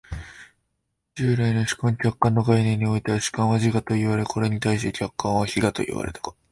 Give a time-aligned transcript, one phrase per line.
[1.13, 6.33] 従来の主観・客観の概念においては、主観は自我といわれ、これに対して客観は非我と呼ばれたが、